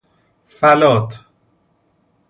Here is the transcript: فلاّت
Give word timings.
فلاّت 0.47 1.09